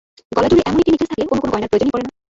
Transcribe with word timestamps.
গলাজুড়ে 0.35 0.63
এমন 0.67 0.79
একটি 0.81 0.91
নেকলেস 0.93 1.09
থাকলে 1.11 1.23
অন্য 1.31 1.41
কোনো 1.41 1.49
গয়নার 1.53 1.69
প্রয়োজনই 1.71 1.93
পড়ে 1.93 2.05
না। 2.07 2.11